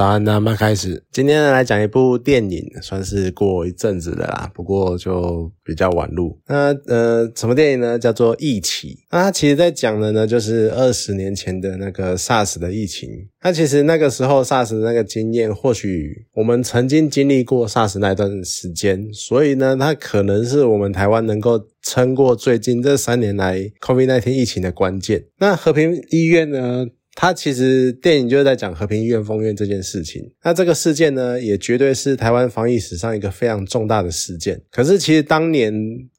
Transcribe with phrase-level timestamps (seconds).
[0.00, 1.04] 早安，那么开始。
[1.12, 6.38] 今天呢来讲一部电影，算是过一阵子的啦，不过就比较晚录。
[6.46, 7.98] 那呃，什么电影呢？
[7.98, 8.94] 叫做《疫起》。
[9.10, 13.10] 那它其实在讲的呢，就是二十年前的那个 SARS 的疫情。
[13.42, 25.26] 那其实那个时候 SARS 的那个经验，或许我们曾经经历过 SARS 那一段时间，所以呢，它可能是我们台湾能够撑过最近这三年来 COVID-19 疫情的关键。
[25.40, 26.86] 那和平医院呢？
[27.20, 30.22] 它其实电影就是在讲和平医院封院这件事情。
[30.42, 34.58] 那这个事件呢，也绝对是台湾防疫史上一个非常重大的事件。
[34.72, 35.70] 可是其实当年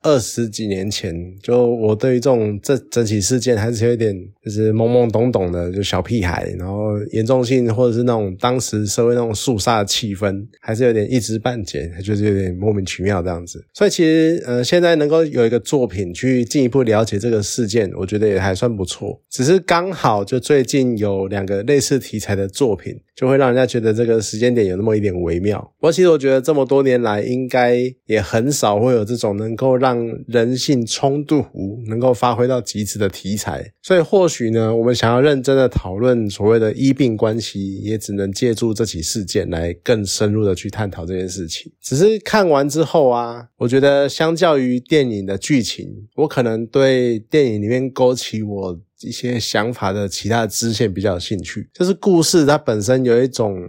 [0.01, 6.53] 二十几年前，就我对于这种这整起事件还是有一点就是懵懵懂懂的，就小屁孩。
[6.57, 13.63] 然后严重性或者是那种当时社会那种肃杀的气氛，还是有点一知半解，就是有点莫名其妙这样子。
[13.73, 19.19] 所以其实呃，现在能够有一个作品去进一步了解这个事件，我觉得也还算不错。
[19.29, 20.91] 只是刚好就最近。
[21.01, 25.59] 有两个类似题材的作品，就会让人家觉得这个时间点有那么一点微妙。
[25.79, 29.90] 不过，其实我觉得这么多年来，应该也很少会有这种能够让
[30.27, 31.45] 人性冲突
[31.87, 33.73] 能够发挥到极致的题材。
[33.81, 41.71] 所以，或许呢，我们想要认真的讨论所谓的医病关系，也只能借助这起事件来更深入的去探讨这件事情。
[41.81, 48.79] 只是看完之后啊，我觉得相较于电影的剧情，我可能对电影里面勾起我。
[49.03, 53.59] 一些想法的其他的支线比较有兴趣，就是故事它本身有一种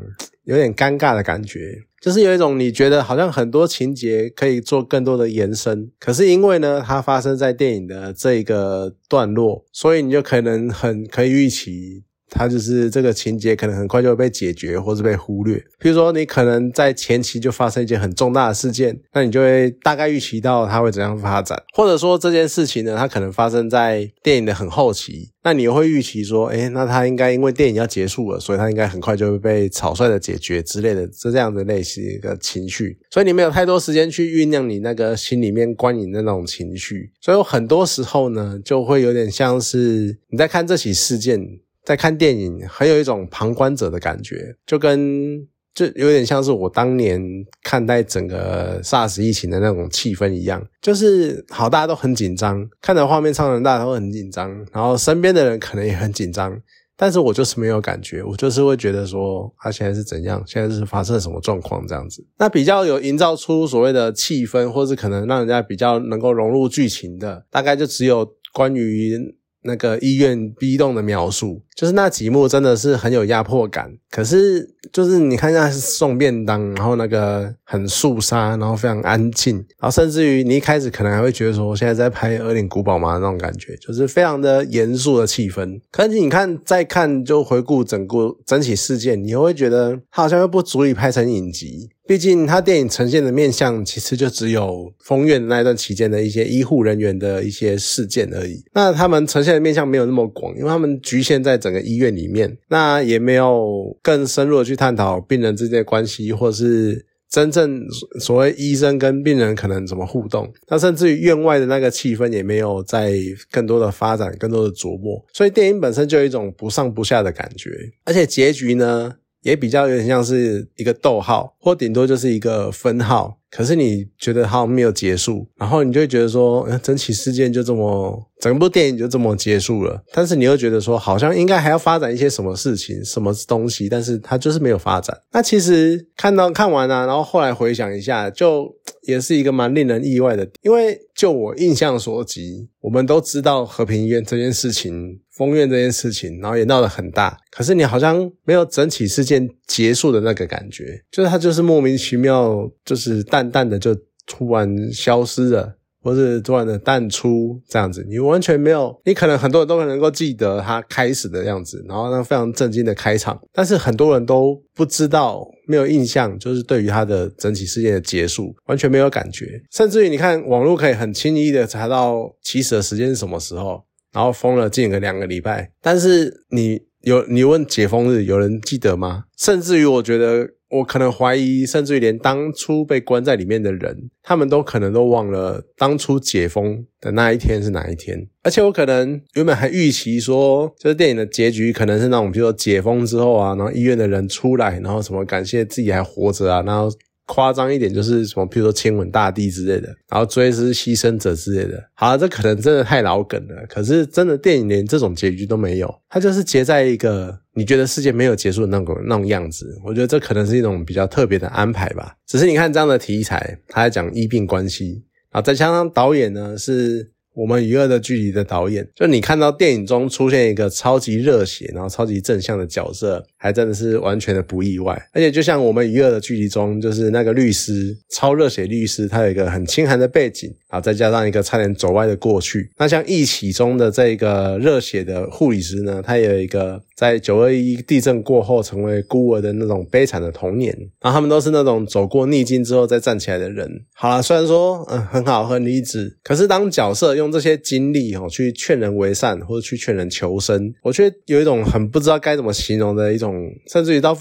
[0.45, 12.03] 有点尴尬的感觉，就是有一种你觉得好像很多情节可以做更多的延伸，可是因为呢它发生在电影的这一个段落，所以你就可能很可以预期。
[12.35, 15.63] 它就是这个情节可能很快就会被解决，或是被忽略。
[15.79, 21.63] 比如说，你可能在前期就发生一件很重大的事件，那你就会大概预期到它会怎样发展。
[21.75, 32.99] 或者说这件事情呢，它可能发生在电影的很后期，那你又会预期说，哎，那它应该因为电影要结束了，所以它应该很快就会被草率的解决之类的，这这样的类型一个情绪。
[33.11, 41.61] 所以你没有太多时间去酝酿你那个心里面观影的那种情绪，所以很多时候呢，就会有点像是你在看这起事件。
[41.85, 45.45] 在看电影，很有一种旁观者的感觉，就跟
[45.75, 47.21] 就有点像是我当年
[47.63, 56.57] 看待整个 SARS 疫情的那种气氛一样，就是好，大家都很紧张，看着画面上人大家都很紧张，然后身边的人可能也很紧张，
[56.97, 62.25] 但是我就是没有感觉，我就是会觉得说，他现在是怎样，现在是发生什么状况这样子。
[62.39, 69.35] 那比较有营造出所谓的气氛，或是可能让人家比较能够融入剧情的，大概就只有关于。
[69.65, 73.93] 那个医院逼动的描述，就是那几幕真的是很有压迫感。
[74.11, 83.15] 可是，就是你看一下送便当，然后那个很肃杀，然后非常安静，然后甚至于你一开始可能还会觉得说，我现在在拍《恶灵古堡》吗？
[83.15, 85.81] 那种感觉，就是非常的严肃的气氛。
[85.91, 91.89] 可是你看，再看就回顾整个整起事件，你又会觉得它好像又不足以拍成影集。
[92.07, 98.63] 毕竟，他电影呈现的面相其实就只有封院那段期间的一些医护人员的一些事件而已。
[98.75, 107.81] 那他们呈现的面相没有那么广，因为他们局限在整个医院里面，那也没有更深入的去探讨病人之间的关系，或是真正
[108.21, 110.53] 所谓医生跟病人可能怎么互动。
[110.69, 113.15] 那甚至于院外的那个气氛也没有在
[113.51, 115.25] 更多的发展、更多的琢磨。
[115.33, 117.71] 所以电影本身就有一种不上不下的感觉，
[118.05, 119.15] 而且结局呢？
[119.43, 123.39] 也比较有点像是一个逗号，或顶多就是一个分号。
[123.55, 130.03] 可是你觉得好像没有结束，然后你就会觉得说，整起事件就这么，整部电影就这么结束了。
[130.13, 135.15] 但是你又觉得说，好像应该还要发展一些什么事情、什么东西，但是它就是没有发展。
[135.33, 145.21] 那其实看到看完啊，然后后来回想一下，就也是一个蛮令人意外的，因为就我印象所及，我们都知道和平医院这件事情。
[145.33, 153.95] 封院这件事情，然后也闹得很大，可是你好像没有整起事件结束的那个感觉，就是它就是莫名其妙，就是淡淡的就
[154.27, 155.77] 突然消失了。
[156.05, 173.81] 或是突然的淡出这样子，你完全没有，你可能很多人都能够记得他开始的样子，然后那非常震惊的开场，但是很多人都不知道，没有印象，就是对于他的整体事件的结束完全没有感觉，甚至于你看网络可以很轻易的查到起始的时间是什么时候，
[174.13, 179.27] 然后封了近个两个礼拜，但是你有你问解封日，有人记得吗？
[179.39, 180.49] 甚至于我觉得。
[180.73, 188.27] 我可能怀疑，甚至于连当初被关在里面的人，他们都可能都忘了当初解封的那一天是哪一天。
[188.43, 196.91] 而且我可能原本还预期说，就是电影的结局可能是那种，比如说解封之后啊，然后医院的人出来，然后什么感谢自己还活着啊，然后。
[197.25, 201.83] 夸张一点就是什么，譬如说亲吻大地之类的，然后追思牺牲者之类的。
[201.95, 203.65] 好，这可能真的太老梗了。
[203.69, 209.79] 可是真的电影连这种结局都没有，它就是结在一个你觉得世界没有结束的那种那种样子。
[209.85, 212.15] 我觉得这可能是一种比较特别的安排吧。
[212.27, 217.11] 只是你看这样的题材，他在讲医病关系，然后再加上导演呢是。
[217.35, 225.01] 我们与恶的距离的导演，就你看到电影中出现一个超级热血，然后超级正向的角色，还真的是完全的不意外。
[225.15, 232.71] 而且就像我们与恶的距离中，就是那个律师，超热血律师，他有一个很清寒的背景，然后再加上一个差点走歪的过去。
[232.77, 240.77] 那像一起中的这个热血的护理师呢，他有一个在九二一地震过后成为孤儿的那种悲惨的童年。
[241.01, 243.67] 然后他们都是那种走过逆境之后再站起来的人。
[243.95, 247.22] 好了，虽然说嗯很好很励志，可是当角色用。
[247.23, 253.35] 用这些经历哦，去劝人为善，或者去劝人求生，我却有一种很不知道该怎么形容的一种，
[253.73, 254.17] 甚至于到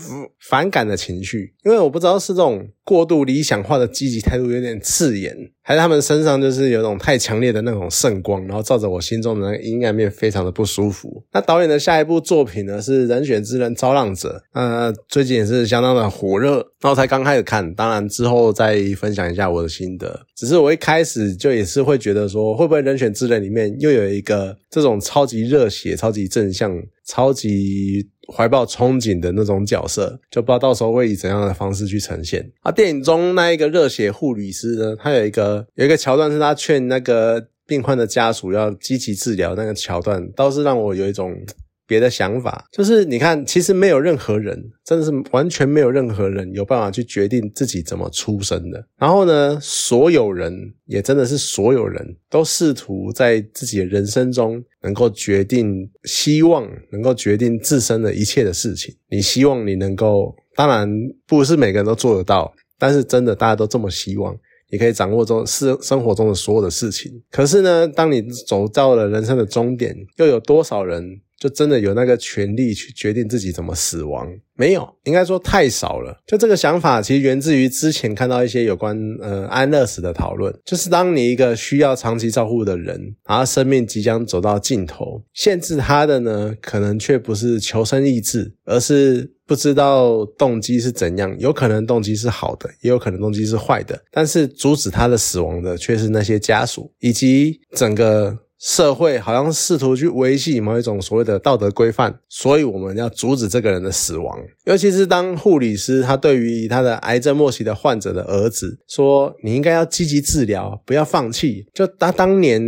[0.50, 5.36] 反感的情绪，因为我不知道是这种过度理想化的积极态度有点刺眼。
[5.64, 11.24] 还是他们身上就是有种太强烈的那种圣光，然后照着我心中的那个阴暗面，非常的不舒服。
[11.32, 16.56] 那导演的下一部作品呢是《人选之人招浪者》，呃，最近也是相当的火热。
[16.82, 20.20] 然后才刚开始看，当然之后再分享一下我的心得。
[20.36, 28.10] 只是我一开始就也是会觉得说，会不会《人选之人》里面又有一个这种超级热血、超级正向、超级。
[28.34, 32.50] 怀抱憧憬的那种角色，就不知道到时候会以怎样的方式去呈现。
[32.62, 41.36] 啊，电影中那一个热血护理师呢，他有一个有一个桥段是他劝那个病患的家属要积极治疗，那个桥段倒是让我有一种。
[41.92, 48.82] 别的想法就是，你看，其实没有任何人，真的是完全没有任何人有办法去决定自己怎么出生的。
[48.98, 58.96] 然后呢，所有人也真的是所有人都试图在自己的人生中能够决定，希望能够决定自身的一切的事情。
[59.10, 60.90] 你希望你能够，当然
[61.28, 64.34] 不是每个人都做得到，但是真的大家都这么希望，
[64.70, 67.12] 你可以掌握中是生活中的所有的事情。
[67.30, 71.20] 可是呢，当你走到了人生的终点，又有多少人？
[71.42, 74.32] 就真的有那个权利去决定自己怎么死亡？
[74.54, 76.16] 没有，应该说太少了。
[76.28, 80.56] 就这个想法，其实源自于之前看到一些有关呃安乐死的讨论。
[80.64, 91.36] 就是当你一个需要长期照顾的人，然后生命即将走到尽头，限制他的呢，可能却不是求生意志，而是不知道动机是怎样。
[91.40, 94.00] 有可能动机是好的，也有可能动机是坏的。
[94.12, 98.38] 但是阻止他的死亡的，却是那些家属以及整个。
[98.62, 104.40] 社会好像试图去维系某一种所谓的道德规范，所以我们要阻止这个人的死亡。
[104.66, 112.62] 尤其是当护理师他对于他的癌症末期的患者的儿子说：“你应该要积极治疗，不要放弃。”就他当年。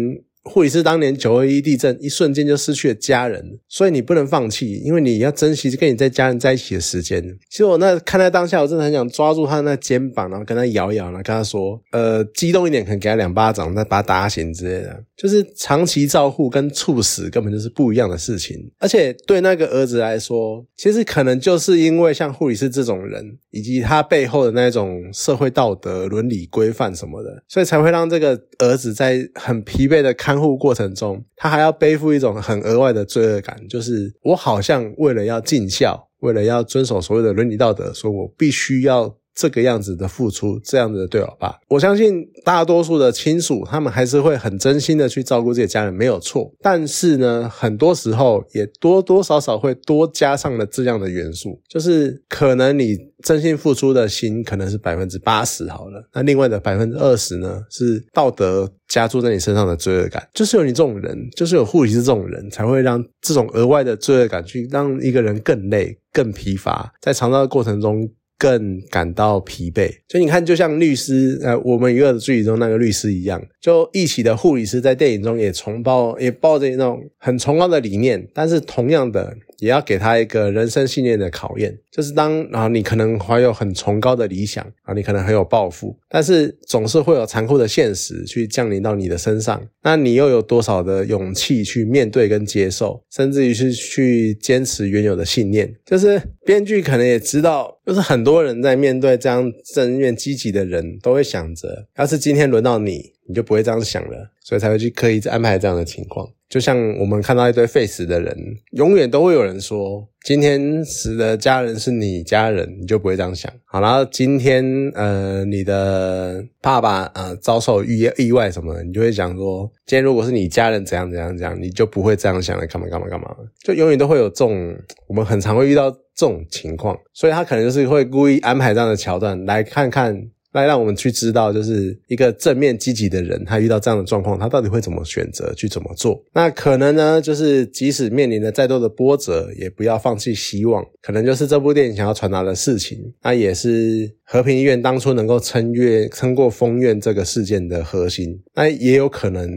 [0.44, 7.24] 护理师当年九二一地震，一瞬间就失去了家人，所以你不能放弃，因为你要珍惜跟你在家人在一起的时间。
[7.50, 18.58] 其实我那看在当下，我真的很想抓住他那肩膀，然后跟他摇摇，然后跟他说：“呃，激动一点，可能给他两巴掌，再把他打醒之类的。”就是长期照护跟猝死根本就是不一样的事情。
[18.80, 30.33] 而且对那个儿子来说，其实可能就是因为像护理师这种人，以及他背后的那种社会道德、伦理规范什么的，所以才会让这个儿子在很疲惫的看。
[30.34, 41.56] 看护过程中，他还要背负一种很额外的罪恶感，就是我好像为了要尽孝，为了要遵守所谓的伦理道德，说我必须要这个样子的付出，这样子的对我爸。
[41.68, 46.52] 我相信大多数的亲属，他们还是会很真心的去照顾自己家人，没有错。
[46.62, 58.72] 但是呢，很多时候也多多少少会多加上了这样的元素，就是可能你真心付出的心可能是百分之八十好了，那另外的百分之二十呢，是道德。
[58.90, 69.90] 加注在你身上的罪恶感，就是有你这种人，就是有护理师这种人才会让这种额外的罪恶感去让一个人更累、更疲乏，在长照的过程中更感到疲惫。
[70.08, 79.36] 就你看，就像律师，呃，我们娱乐的剧中那个律师一样，就一起的护理师在电影中也崇抱，也抱着一种很崇高的理念，但是同样的。
[79.60, 89.62] 也要给他一个人生信念的考验，就是当啊，你可能怀有很崇高的理想啊，你可能很有抱负，但是总是会有残酷的现实去降临到你的身上。
[89.84, 95.74] 那你又有多少的勇气去面对跟接受，甚至于是去坚持原有的信念？
[95.86, 106.28] 就是编剧可能也知道，就是很多人在面对这样正面积极的人，都会想着，要是今天轮到你，你就不会这样想了，所以才会去刻意安排这样的情况。
[106.50, 108.38] 就像我们看到一堆废死的人，
[108.74, 113.52] 永远都会有人说，今天死的家人是你家人，你就不会这样想。
[113.66, 114.64] 好，然后今天
[114.94, 123.36] 呃，你的爸爸呃遭受意意外什么，你就会想说，今天如果是你家人怎样怎样怎样，你就不会这样想了，干嘛干嘛干嘛。
[123.64, 124.78] 就永远都会有这种，
[125.08, 130.16] 我们很常会遇到这种情况，所以他可能就是会故意安排这样的桥段，来看看
[130.54, 136.24] 来让我们去知道，就是一个正面积极的人，他遇到这样的状况，他到底会怎么选择去怎么做？
[136.34, 140.86] 那可能呢，就是即使面临了再多的波折，也不要放弃希望。
[141.02, 142.98] 可能就是这部电影想要传达的事情。
[143.22, 148.42] 那也是和平医院当初能够撑越撑过封院这个事件的核心。
[148.56, 149.50] 那也有可能，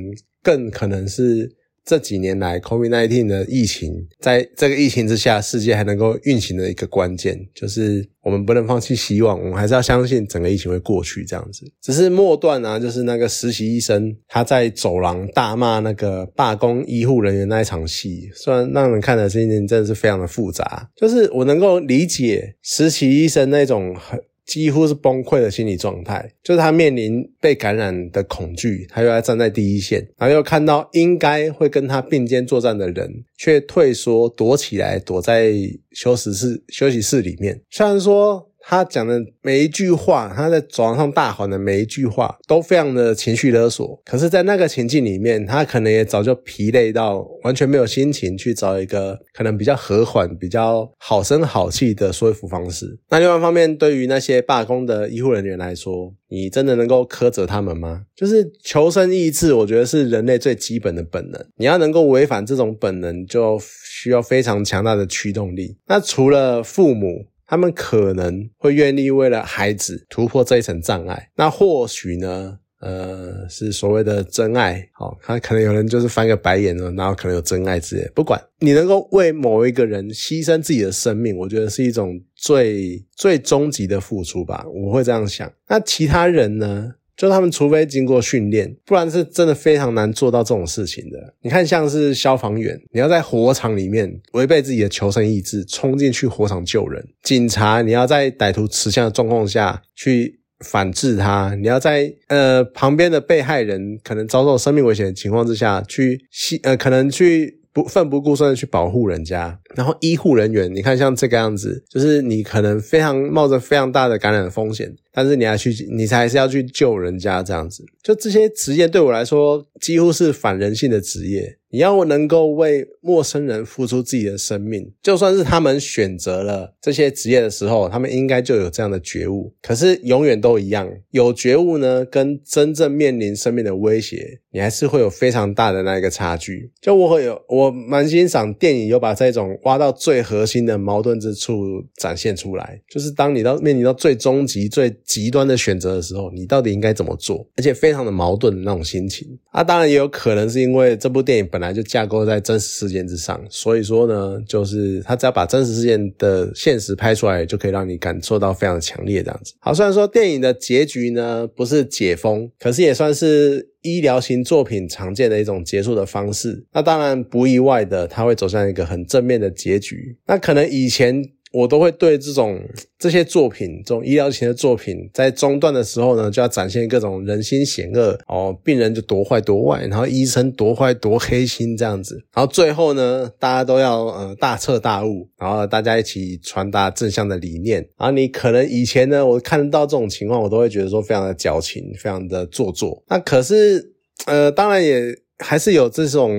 [0.42, 1.54] 更可能是。
[1.86, 11.24] 这几年来，COVID-19 的疫情，在这个疫情之下，世界还能够运行的一个关键，就是我们不能放弃希望，我们还是要相信整个疫情会过去。
[11.24, 24.20] 这样子，只是末段啊，就是那个实习医生他在走廊大骂那个罢工医护人员那一场戏，虽然让人看的心情真的是非常的复杂，就是我能够理解实习医生那种很。
[24.46, 35.52] 几乎是崩溃的心理状态，就是他面临被感染的恐惧，他又要站在第一线，然后又看到应该会跟他并肩作战的人，却退缩躲起来，躲在
[35.90, 37.60] 休息室休息室里面。
[37.70, 38.48] 虽然说。
[38.68, 44.02] 他讲的每一句话，他在走廊上大喊的每一句话，都非常的情绪勒索。
[44.04, 52.98] 可是，在那个情境里面，他可能也早就疲累到完全没有心情去找一个可能比较和缓、比较好声好气的说服方式。
[53.08, 58.02] 那另外一方面，对于那些罢工的医护人员来说，你真的能够苛责他们吗？
[58.16, 61.40] 就是求生意志，我觉得是人类最基本的本能。
[61.56, 65.76] 你要能够违反这种本能，就需要非常强大的驱动力。
[65.86, 67.28] 那除了父母。
[67.46, 74.88] 他们可能会愿意为了孩子突破这一层障碍，那或许呢，呃，是所谓的真爱。
[74.92, 78.10] 好，他可能有人就是翻个白眼了，然后可能有真爱之类。
[78.14, 84.64] 不管你能够为某一个人牺牲自己的生命，我觉得是一种最最终极的付出吧。
[84.68, 85.50] 我会这样想。
[85.68, 86.94] 那其他人呢？
[87.16, 91.34] 就他们除非经过训练，不然是真的非常难做到这种事情的。
[91.40, 107.60] 你看，像是消防员，你要在火场里面违背自己的求生意志，冲进去火场救人；警察，你要在歹徒持枪的状况下去反制他；你要在呃旁边的被害人可能遭受生命危险的情况之下去吸呃可能去。
[107.76, 117.84] 不奋不顾身的去保护人家，然后医护人员，你看像这个样子，就是你可能非常冒着非常大的感染风险，但是你还去，你才是要去救人家这样子。
[118.02, 121.58] 就这些职业对我来说，几乎是反人性的职业。
[121.68, 129.54] 你要我能够为陌生人付出自己的生命，就算是他们选择了这些职业的时候，他们应该就有这样的觉悟。
[129.62, 136.72] 可是永远都一样，有觉悟呢，跟真正面临生命的威胁，你还是会有非常大的那一个差距。
[136.80, 141.62] 就我会有，我蛮欣赏电影有把这种挖到最核心的矛盾之处
[141.98, 142.80] 展现出来。
[142.90, 147.46] 就是当你到面临到最终极、最极端的选择的时候，你到底应该怎么做？
[147.56, 149.28] 而且非常的矛盾的那种心情。
[149.52, 151.76] 啊，当然也有可能是因为这部电影本来。
[151.76, 159.54] 就架构在真实世界件之上，所以说呢，就是他只要把真实事件的现实拍出来，就可以让你感受到非常强烈这样子。
[159.60, 166.64] 好，虽然说电影的结局呢不是解封，可是也算是医疗型作品常见的一种结束的方式。
[166.72, 170.16] 那当然不意外的，他会走向一个很正面的结局。
[170.26, 171.22] 那可能以前。
[171.52, 172.60] 我都会对这种
[172.98, 187.80] 这些作品，这种医疗型的作品，在中段的时候呢，就要展现各种人心险恶哦，病人就多坏多坏，然后医生多坏多黑心这样子，然后最后呢，大家都要呃大彻大悟，然后大家一起传达正向的理念。
[187.96, 193.02] 然后你可能以前呢，我看到这种情况，我都会觉得说非常的矫情，非常的做作。
[193.08, 193.92] 那可是
[194.26, 195.16] 呃，当然也。
[195.38, 196.32] 还是有这种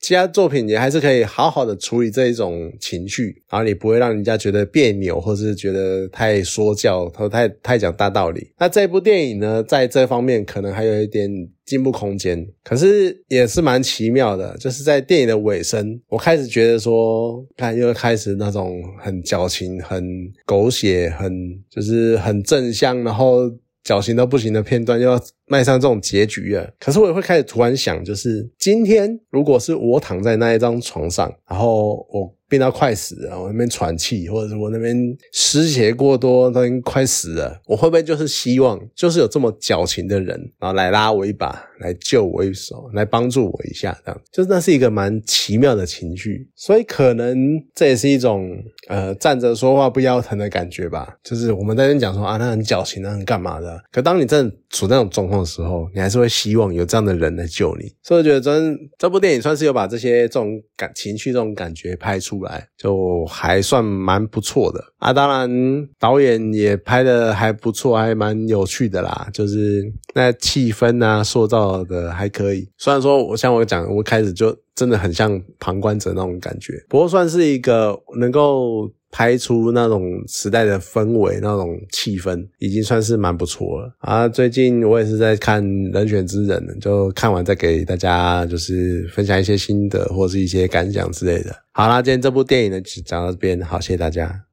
[0.00, 8.50] 其他作品，也还是可以好好的处理这一种情绪，然后你不会让人家觉得别扭，或是觉得太说教，或太太讲大道理。
[8.58, 11.30] 那这部电影呢，在这方面可能还有一点
[11.64, 14.54] 进步空间，可是也是蛮奇妙的。
[14.58, 20.04] 就是在电影的尾声，我开始觉得说，看又开始那种很矫情、很
[20.44, 21.32] 狗血、很
[21.70, 23.50] 就是很正向，然后。
[23.82, 26.72] 矫情到不行的片段，又要迈上这种结局了！
[26.78, 32.34] 可是我也会开始突然想，就是今天如果是我躺在那一张床上，然后我。
[32.52, 34.94] 病到快死了，我那边喘气，或者是我那边
[35.32, 37.58] 失血过多，都已经快死了。
[37.66, 46.46] 我会不会就是希望，就是有这么矫情的人，然后来拉我一把，来救我一手，来帮助我一下，这样，就是那是一个蛮奇妙的情绪。
[46.54, 47.34] 所以可能
[47.74, 48.54] 这也是一种
[48.88, 51.16] 呃站着说话不腰疼的感觉吧。
[51.24, 53.82] 就是我们在那边讲说啊，那很矫情，那很干嘛的？
[53.90, 57.90] 可当你真的处那种状况的时候，你还是会希望有这样的人来救你。
[58.02, 62.41] 所以我觉得真这部电影算是有把这些这种感情绪、这种感觉拍出。
[62.42, 64.82] 来就还算蛮不错的。
[64.98, 69.82] 啊当然导演也拍的还不错还蛮有趣的啦就是
[70.14, 72.68] 那气氛呐塑造的还可以。
[72.78, 83.92] 虽然说我像我讲我开始就真的很像旁观者那种感觉不过算是一个能够拍出那种时代的氛围那种气氛已经算是蛮不错了。
[83.98, 91.54] 啊最近我也是在看人选之人就看完再给大家就是分享一些心得或是一些感想之类的。
[91.74, 94.40] 好啦今天这部电影呢就讲到这边好谢谢大家。